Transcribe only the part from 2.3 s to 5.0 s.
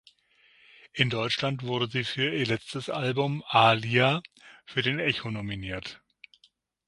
ihr letztes Album "Aaliyah" für den